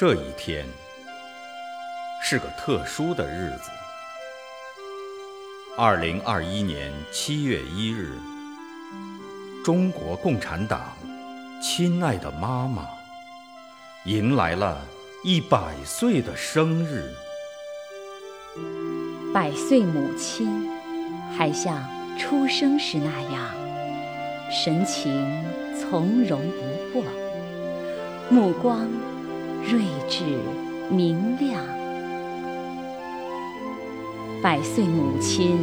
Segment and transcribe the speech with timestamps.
[0.00, 0.64] 这一天
[2.22, 3.68] 是个特殊的日子。
[5.76, 8.16] 二零二一年七月一日，
[9.64, 10.96] 中国共产党
[11.60, 12.86] 亲爱的妈妈
[14.04, 14.86] 迎来了
[15.24, 17.12] 一百岁的生日。
[19.34, 20.70] 百岁母亲
[21.36, 21.82] 还像
[22.16, 23.44] 出生时那样，
[24.48, 25.44] 神情
[25.74, 27.04] 从容不迫，
[28.30, 28.88] 目光。
[29.68, 30.24] 睿智
[30.88, 31.62] 明亮，
[34.42, 35.58] 百岁母亲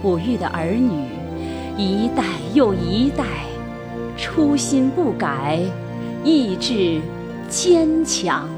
[0.00, 1.08] 哺育的儿女，
[1.76, 2.24] 一代
[2.54, 3.24] 又一代，
[4.16, 5.58] 初心不改，
[6.22, 7.00] 意志
[7.48, 8.48] 坚强。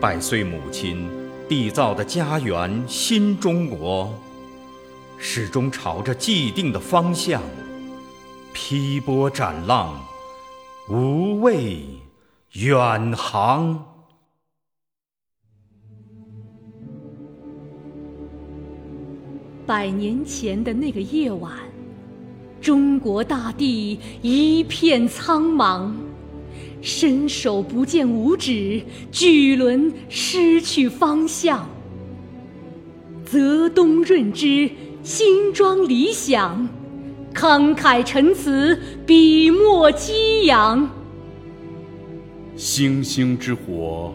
[0.00, 1.08] 百岁母亲
[1.48, 4.14] 缔造的家园新中国，
[5.18, 7.42] 始终朝着既定的方向
[8.52, 10.00] 劈波斩浪，
[10.88, 12.01] 无畏。
[12.52, 13.82] 远航。
[19.64, 21.50] 百年前的那个夜晚，
[22.60, 25.90] 中国大地一片苍茫，
[26.82, 31.66] 伸手不见五指，巨轮失去方向。
[33.24, 34.70] 泽东润之，
[35.02, 36.68] 新装理想，
[37.32, 41.01] 慷慨陈词，笔墨激扬。
[42.56, 44.14] 星星之火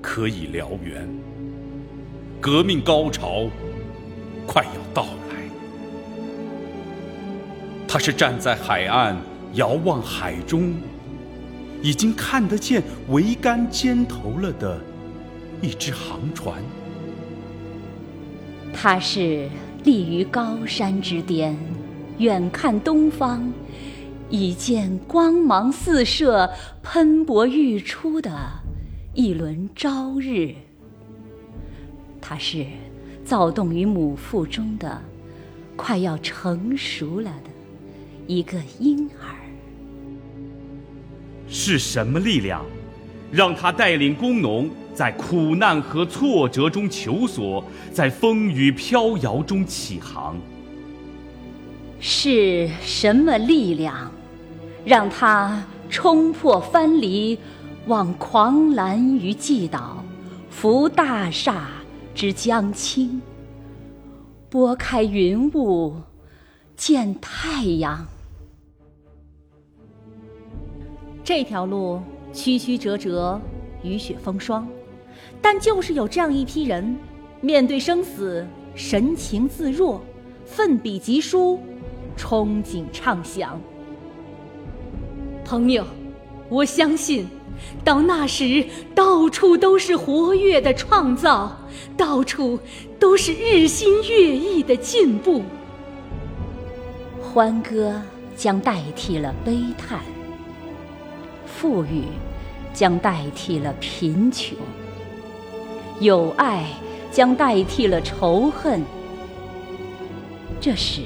[0.00, 1.08] 可以燎原，
[2.40, 3.46] 革命高潮
[4.46, 5.36] 快要到来。
[7.88, 9.16] 他是站在海岸
[9.54, 10.74] 遥望海中，
[11.82, 14.80] 已经看得见桅杆尖头了的
[15.60, 16.62] 一只航船。
[18.72, 19.48] 他是
[19.82, 21.56] 立于高山之巅，
[22.18, 23.52] 远看东方。
[24.28, 26.50] 已见光芒四射、
[26.82, 28.30] 喷薄欲出的
[29.14, 30.54] 一轮朝日。
[32.20, 32.66] 他是
[33.24, 35.00] 躁动于母腹中的、
[35.76, 37.50] 快要成熟了的
[38.26, 39.36] 一个婴儿。
[41.48, 42.66] 是什么力量，
[43.30, 47.62] 让他带领工农在苦难和挫折中求索，
[47.92, 50.36] 在风雨飘摇中起航？
[51.98, 54.10] 是什么力量？
[54.84, 57.38] 让他冲破藩篱，
[57.86, 60.04] 往狂澜于既倒，
[60.48, 61.68] 扶大厦
[62.14, 63.20] 之将倾，
[64.48, 65.96] 拨开云雾
[66.76, 68.06] 见太阳。
[71.24, 72.00] 这条路
[72.32, 73.40] 曲曲折折，
[73.82, 74.68] 雨雪风霜，
[75.42, 76.96] 但就是有这样一批人，
[77.40, 78.46] 面对生死
[78.76, 80.00] 神情自若，
[80.44, 81.58] 奋笔疾书，
[82.16, 83.60] 憧憬畅想。
[85.44, 85.84] 朋友，
[86.48, 87.28] 我相信，
[87.84, 91.56] 到那时，到处都是活跃的创造，
[91.96, 92.58] 到处
[92.98, 95.42] 都是日新月异的进步。
[97.22, 98.02] 欢歌
[98.34, 100.00] 将代替了悲叹，
[101.44, 102.04] 富裕
[102.72, 104.56] 将代替了贫穷，
[106.00, 106.66] 友爱
[107.12, 108.82] 将代替了仇恨。
[110.60, 111.02] 这时，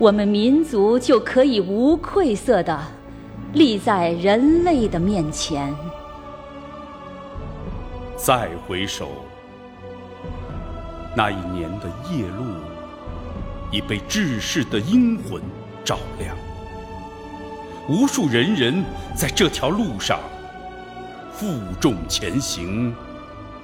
[0.00, 2.80] 我们民族就可以无愧色的。
[3.52, 5.74] 立在人类的面前。
[8.16, 9.08] 再回首，
[11.14, 12.44] 那一年的夜路
[13.70, 15.42] 已被志士的英魂
[15.84, 16.34] 照亮。
[17.86, 18.82] 无数人人
[19.14, 20.18] 在这条路上
[21.32, 21.46] 负
[21.78, 22.94] 重前行，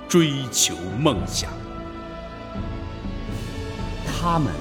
[0.06, 1.48] 追求梦想。
[4.04, 4.52] 他们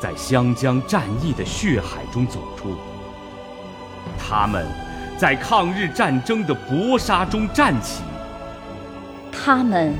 [0.00, 2.76] 在湘江战役的血海中走出。
[4.18, 4.66] 他们
[5.16, 8.02] 在抗日战争的搏杀中站起，
[9.32, 9.92] 他们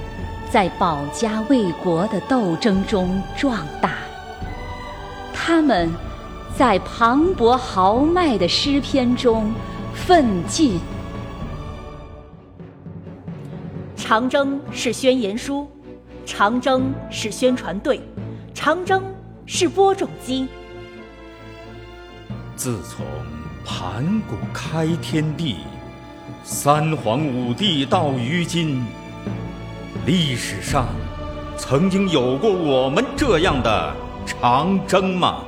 [0.50, 3.94] 在保家卫国的斗争中壮大，
[5.32, 5.90] 他们
[6.56, 9.52] 在磅礴豪迈的诗篇中
[9.94, 10.78] 奋进。
[13.96, 15.68] 长征是宣言书，
[16.24, 18.00] 长征是宣传队，
[18.54, 19.02] 长征
[19.48, 20.46] 是播种机。
[22.54, 23.04] 自从。
[23.70, 25.56] 盘古开天地，
[26.42, 28.82] 三皇五帝到于今，
[30.06, 30.86] 历史上
[31.58, 35.44] 曾经有过我们这样的长征吗？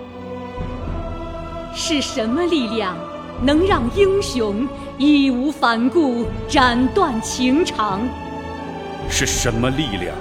[1.74, 2.94] 是什么力量
[3.42, 4.68] 能让英雄
[4.98, 8.02] 义无反顾斩断情长？
[9.08, 10.14] 是什么力量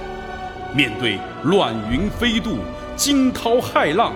[0.74, 2.60] 面对乱云飞渡、
[3.00, 4.14] 惊涛骇浪，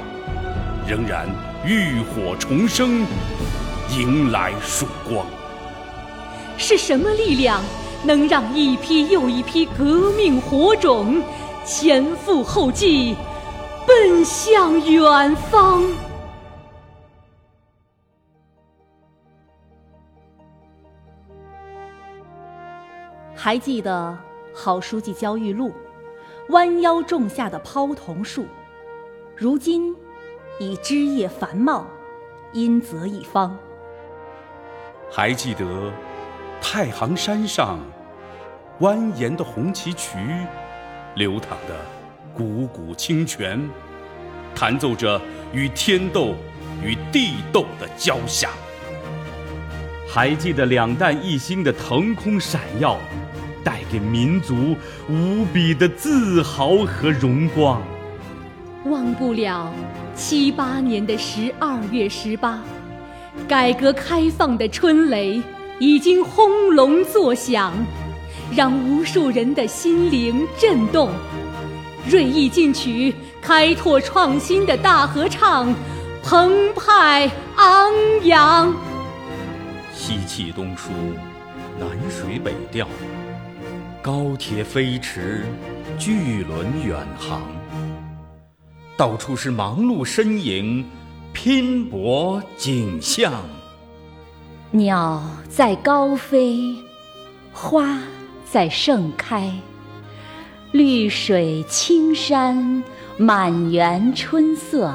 [0.85, 1.25] 仍然
[1.65, 3.05] 浴火重生？
[3.89, 5.25] 迎来曙光，
[6.57, 7.63] 是什么力量
[8.03, 11.23] 能让一批又一批革命火种
[11.63, 13.15] 前赴后继，
[13.87, 15.81] 奔向远方。
[23.33, 24.17] 还记得
[24.53, 25.71] 好书记焦裕禄
[26.49, 28.45] 弯腰种下的泡桐树，
[29.35, 29.95] 如今
[30.59, 31.87] 已枝叶繁茂，
[32.53, 33.57] 荫泽一方。
[35.11, 35.91] 还记得
[36.61, 37.79] 太行山上
[38.79, 40.19] 蜿蜒的红旗渠，
[41.15, 41.75] 流淌的
[42.37, 43.67] 汩汩清泉，
[44.53, 45.19] 弹奏着
[45.51, 46.35] 与天斗、
[46.83, 48.51] 与地斗的交响。
[50.07, 52.99] 还记得两弹一星的腾空闪耀，
[53.63, 54.75] 带给民族
[55.09, 57.81] 无比的自豪和荣光。
[58.85, 59.73] 忘不了
[60.15, 62.61] 七八年的十二月十八。
[63.47, 65.41] 改革开放的春雷
[65.79, 67.73] 已经轰隆作响，
[68.55, 71.09] 让无数人的心灵震动。
[72.09, 75.73] 锐意进取、开拓创新的大合唱，
[76.21, 77.93] 澎湃昂
[78.23, 78.73] 扬。
[79.93, 80.91] 西气东输，
[81.79, 82.87] 南水北调，
[84.01, 85.45] 高铁飞驰，
[85.97, 87.41] 巨轮远航，
[88.97, 90.85] 到处是忙碌身影。
[91.35, 93.33] 拼搏景象，
[94.69, 95.19] 鸟
[95.49, 96.75] 在高飞，
[97.51, 97.97] 花
[98.45, 99.51] 在盛开，
[100.71, 102.83] 绿水青山，
[103.17, 104.93] 满园春色，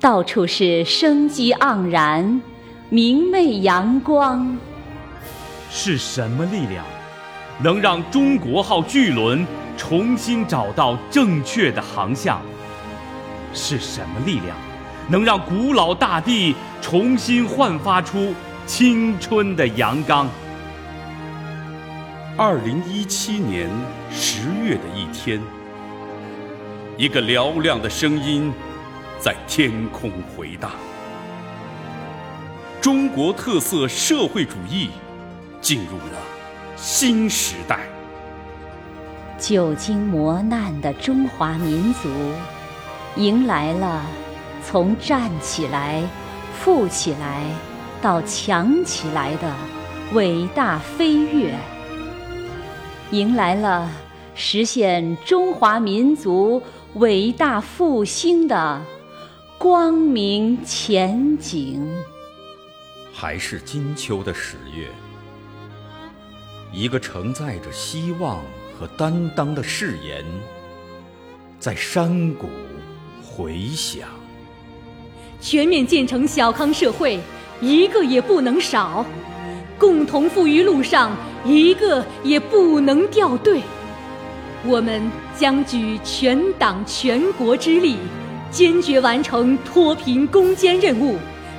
[0.00, 2.40] 到处是生机盎然，
[2.88, 4.56] 明媚阳光。
[5.70, 6.82] 是什么力量，
[7.62, 9.46] 能让中国号巨轮
[9.76, 12.40] 重新找到正确的航向？
[13.52, 14.56] 是什么力量？
[15.08, 18.32] 能让古老大地重新焕发出
[18.66, 20.28] 青春的阳刚。
[22.36, 23.68] 二零一七年
[24.10, 25.40] 十月的一天，
[26.96, 28.52] 一个嘹亮的声音
[29.18, 30.70] 在天空回荡：
[32.80, 34.90] 中国特色社会主义
[35.60, 36.18] 进入了
[36.76, 37.80] 新时代。
[39.38, 42.08] 久经磨难的中华民族，
[43.16, 44.04] 迎来了。
[44.64, 46.00] 从站起来、
[46.54, 47.42] 富起来
[48.00, 49.52] 到强起来的
[50.12, 51.52] 伟大飞跃，
[53.10, 53.90] 迎来了
[54.36, 56.62] 实现中华民族
[56.94, 58.80] 伟大复兴的
[59.58, 61.84] 光明前景。
[63.12, 64.88] 还是金秋的十月，
[66.72, 68.40] 一个承载着希望
[68.78, 70.24] 和担当的誓言，
[71.58, 72.48] 在山谷
[73.34, 74.06] 回响。
[75.40, 77.18] 全面建成小康社会，
[77.60, 79.04] 一个也不能少；
[79.78, 83.60] 共同富裕路上，一个也不能掉队。
[84.64, 85.02] 我们
[85.36, 87.96] 将举全党全国之力，
[88.50, 91.16] 坚决完成脱贫攻坚任务，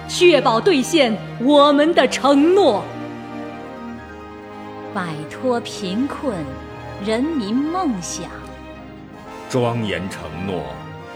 [0.08, 2.84] 确保兑现我们的承诺。
[4.94, 6.34] 摆脱贫困，
[7.04, 8.26] 人民梦想；
[9.50, 10.64] 庄严承诺，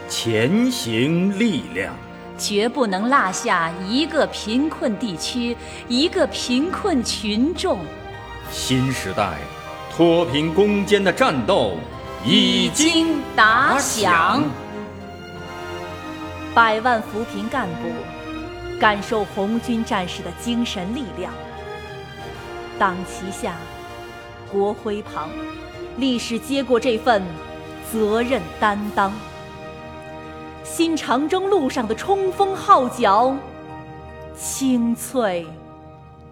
[0.08, 1.94] 前行力量。
[2.38, 7.80] 绝不能落下一个贫困地区，一个贫困群众。
[8.52, 9.34] 新时代
[9.92, 11.78] 脱贫攻坚的战斗
[12.24, 14.44] 已经打响。
[16.54, 17.90] 百万扶贫干部
[18.80, 21.34] 感受红军战士的精神力量，
[22.78, 23.56] 党旗下，
[24.52, 25.28] 国徽旁，
[25.98, 27.24] 历史接过这份
[27.92, 29.12] 责任担当。
[30.70, 33.34] 新长征路上的冲锋号角，
[34.36, 35.48] 清脆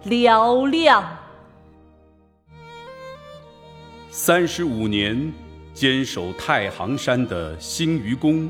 [0.04, 1.02] 嘹亮。
[4.10, 5.32] 三十五年
[5.72, 8.48] 坚守太行山的新愚公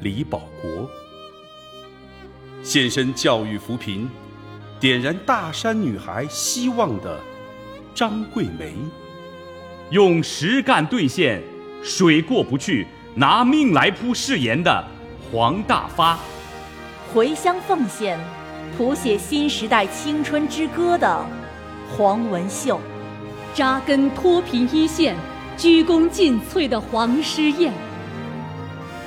[0.00, 0.88] 李保国，
[2.62, 4.08] 献身教育扶贫、
[4.78, 7.18] 点燃大山女孩希望的
[7.92, 8.72] 张桂梅，
[9.90, 11.42] 用实干兑现
[11.82, 14.86] “水过不去，拿命来铺”誓言的。
[15.30, 16.18] 黄大发，
[17.12, 18.18] 回乡奉献，
[18.76, 21.22] 谱写新时代青春之歌的
[21.94, 22.80] 黄文秀，
[23.52, 25.14] 扎根脱贫一线、
[25.54, 27.74] 鞠躬尽瘁的黄诗燕，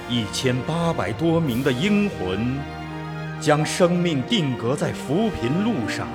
[0.08, 2.56] 一千八百多名的英魂，
[3.40, 6.08] 将生命定格在扶贫路上。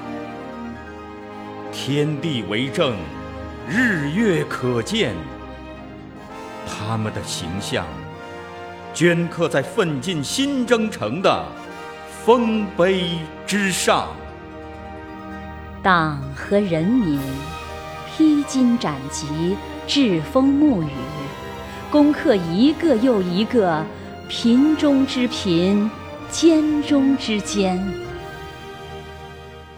[1.72, 2.94] 天地为证，
[3.68, 5.16] 日月可见，
[6.64, 7.84] 他们的形象。
[8.96, 11.44] 镌刻在奋进新征程的
[12.24, 14.08] 丰碑之上。
[15.82, 17.20] 党和人民
[18.08, 19.54] 披荆斩棘、
[19.86, 20.88] 栉风沐雨，
[21.90, 23.84] 攻克一个又一个
[24.30, 25.90] 贫中之贫、
[26.30, 27.78] 坚中之坚。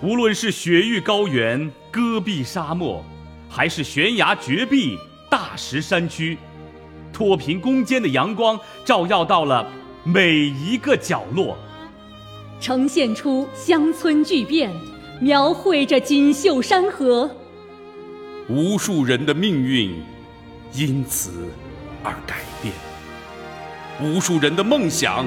[0.00, 3.04] 无论是雪域高原、戈壁沙漠，
[3.50, 4.96] 还是悬崖绝壁、
[5.28, 6.38] 大石山区，
[7.18, 9.68] 脱贫攻坚的阳光照耀到了
[10.04, 11.58] 每一个角落，
[12.60, 14.70] 呈现出乡村巨变。
[15.20, 17.28] 描绘着锦绣山河，
[18.48, 20.00] 无数人的命运
[20.72, 21.32] 因此
[22.04, 22.72] 而改变，
[24.00, 25.26] 无数人的梦想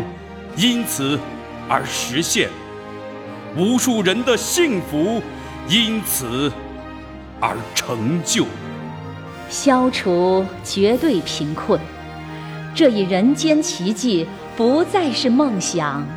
[0.56, 1.20] 因此
[1.68, 2.50] 而实现，
[3.58, 5.22] 无数人的幸福
[5.68, 6.50] 因此
[7.42, 8.46] 而成就。
[9.51, 11.77] 消除绝对贫困，
[12.74, 16.08] 这一人间奇迹不再是梦想，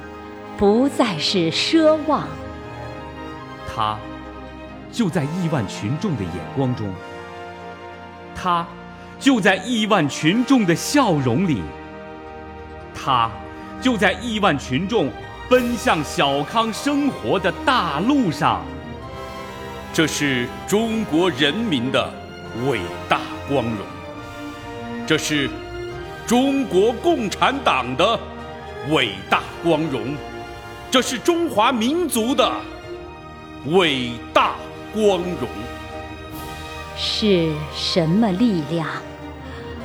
[0.56, 2.28] 不再是奢望。
[3.66, 3.98] 他
[4.92, 6.86] 就在亿万群众的眼光中，
[8.36, 8.64] 他
[9.18, 11.60] 就在亿万群众的笑容里，
[12.94, 13.28] 他
[13.80, 15.10] 就在亿万群众
[15.48, 18.62] 奔向小康生活的大路上。
[19.92, 22.12] 这是中国人民的
[22.68, 23.78] 伟大光荣，
[25.06, 25.50] 这是
[26.26, 28.18] 中国共产党的
[28.90, 30.14] 伟大光荣，
[30.90, 32.50] 这是中华民族的。
[33.66, 34.52] 伟大
[34.92, 35.48] 光荣
[36.96, 38.86] 是什么力量，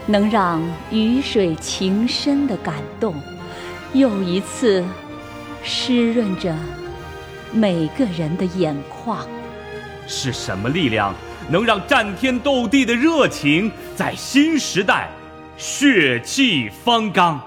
[0.06, 0.62] 能让
[0.92, 3.16] 雨水情深的感动，
[3.94, 4.84] 又一次
[5.64, 6.54] 湿润着
[7.52, 9.26] 每个人的眼眶？
[10.08, 11.16] 是什么力量，
[11.52, 15.10] 能让战天斗地的热情在新时代
[15.58, 17.42] 血气方刚？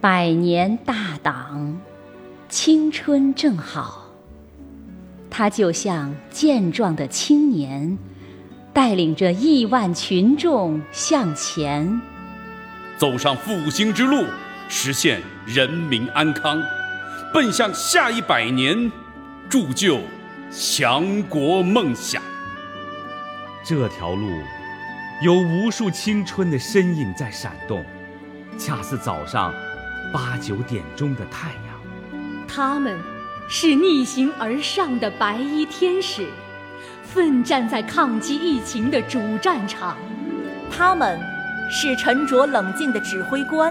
[0.00, 1.76] 百年大党，
[2.48, 4.04] 青春正好。
[5.28, 7.98] 他就像健壮的青年，
[8.72, 12.00] 带领着亿万群众向前，
[12.96, 14.24] 走上复兴之路，
[14.68, 16.62] 实现人民安康，
[17.32, 18.90] 奔向下一百年，
[19.50, 20.00] 铸就
[20.50, 22.22] 强国梦想。
[23.62, 24.30] 这条路，
[25.22, 27.84] 有无数青春的身影在闪动，
[28.56, 29.52] 恰似早上。
[30.10, 32.18] 八九点钟的太阳，
[32.48, 32.98] 他们
[33.46, 36.26] 是逆行而上的白衣天使，
[37.02, 39.94] 奋战在抗击疫情的主战场；
[40.74, 41.20] 他们
[41.70, 43.70] 是沉着冷静的指挥官，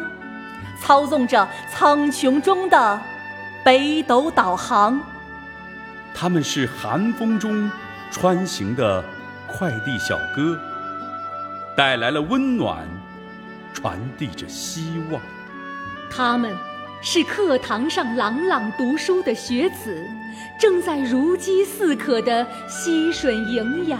[0.79, 3.01] 操纵着苍穹中的
[3.67, 4.97] 北斗导航；
[6.13, 7.69] 他们是寒风中
[8.09, 9.03] 穿行的
[9.45, 10.57] 快递小哥，
[11.75, 12.87] 带来了温暖，
[13.73, 15.21] 传递着希望。
[16.09, 16.55] 他们
[17.01, 20.01] 是课堂上朗朗读书的学子，
[20.57, 23.99] 正在如饥似渴地吸吮营养；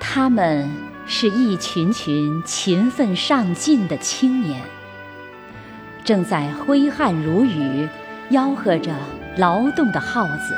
[0.00, 0.66] 他们
[1.06, 4.62] 是一群群勤奋上进的青年，
[6.02, 7.86] 正在挥汗如雨，
[8.32, 8.90] 吆喝着
[9.36, 10.56] 劳动的号子，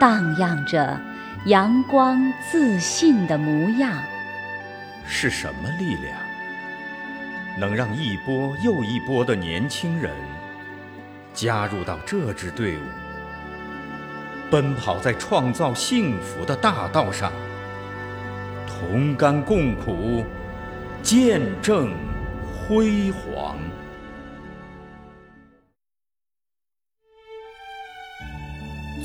[0.00, 1.00] 荡漾着
[1.44, 2.20] 阳光
[2.50, 3.96] 自信的模样。
[5.06, 6.18] 是什么力量？
[7.60, 10.10] 能让一波又一波的年轻人
[11.32, 12.80] 加入到这支队伍，
[14.50, 17.30] 奔跑在创造幸福的大道上，
[18.66, 20.24] 同甘共苦，
[21.02, 21.92] 见证
[22.52, 23.56] 辉煌。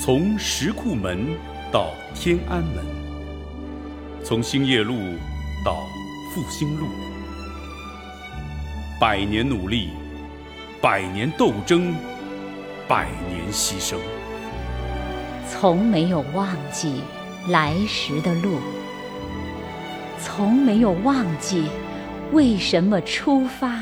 [0.05, 1.35] 从石库门
[1.71, 2.85] 到天安门，
[4.23, 4.93] 从兴业路
[5.65, 5.77] 到
[6.31, 6.85] 复兴路。
[9.01, 9.89] 百年努力，
[10.79, 11.91] 百年斗争，
[12.87, 13.95] 百年牺牲，
[15.49, 17.01] 从没有忘记
[17.47, 18.59] 来时的路，
[20.21, 21.63] 从没有忘记
[22.31, 23.75] 为什么出发。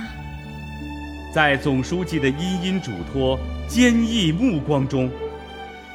[1.34, 3.38] 在总书记的殷殷嘱托、
[3.68, 5.12] 坚毅目光中，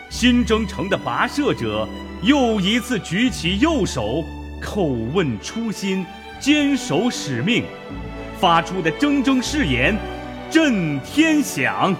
[0.09, 1.89] 新征程的跋涉者
[2.23, 4.25] 又一次举起右手，
[4.63, 6.05] 叩问初心，
[6.41, 7.65] 坚守使命。
[8.41, 9.97] 发出的铮铮誓言，
[10.51, 11.95] 震天响，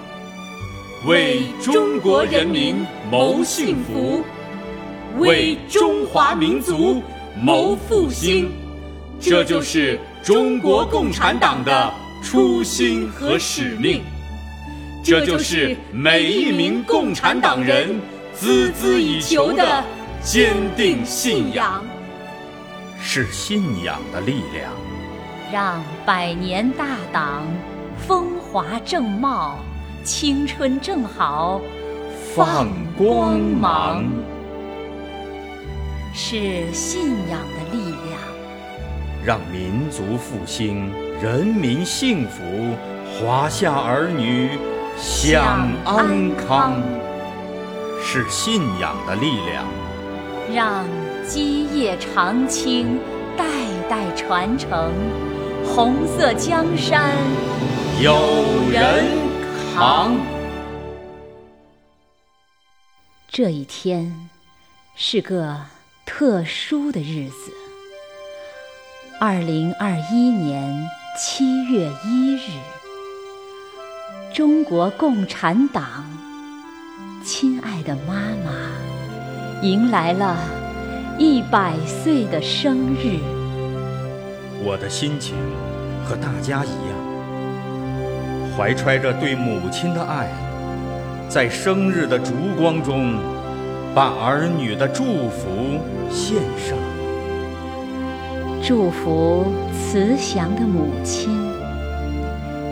[1.07, 4.25] 为中国人民谋幸福，
[5.19, 7.03] 为中华民族
[7.41, 8.51] 谋复兴。
[9.21, 14.01] 这就是中国共产党的初心和使命，
[15.09, 17.99] 这就是每一名共产党人
[18.39, 19.83] 孜孜以求的
[20.23, 21.83] 坚定信仰。
[23.01, 24.71] 是信仰的力量。
[25.51, 27.43] 让百年大党
[28.07, 29.61] 风华正茂、
[30.05, 31.59] 青春正好
[32.35, 34.05] 放光芒。
[36.13, 38.21] 是信仰的力量，
[39.25, 42.43] 让民族复兴，人民幸福，
[43.19, 44.51] 华夏儿女
[45.01, 46.83] 享安康。
[48.01, 49.65] 是信仰的力量，
[50.55, 50.85] 让
[51.27, 52.99] 基业长青，
[53.37, 53.45] 代
[53.89, 54.93] 代传承，
[55.67, 57.13] 红色江山
[58.01, 58.15] 有
[58.71, 59.05] 人
[59.75, 60.17] 扛。
[63.29, 64.29] 这一天
[64.95, 65.61] 是个
[66.07, 67.53] 特殊的日子，
[69.21, 70.89] 二零二一年
[71.19, 72.51] 七月一日，
[74.39, 75.85] 中国共产党
[77.25, 78.15] 亲爱的妈
[78.45, 78.53] 妈
[79.63, 80.37] 迎来了
[81.19, 83.19] 一百岁的生日。
[84.65, 85.35] 我的心情
[86.05, 90.29] 和大家一样，怀揣着对母亲的爱，
[91.29, 93.17] 在生日的烛光中，
[93.93, 95.81] 把儿女的祝福
[96.13, 96.79] 献上。
[98.63, 101.37] 祝福慈祥的母亲，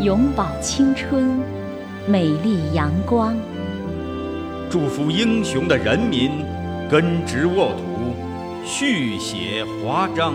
[0.01, 1.41] 永葆青春，
[2.09, 3.37] 美丽阳光。
[4.71, 6.31] 祝福英雄的人民，
[6.89, 8.15] 根植沃土，
[8.65, 10.35] 续写华章。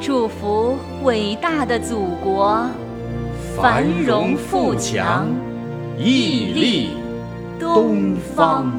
[0.00, 2.66] 祝福伟大的祖国，
[3.56, 5.26] 繁荣富强，
[5.98, 6.90] 屹立
[7.60, 8.72] 东方。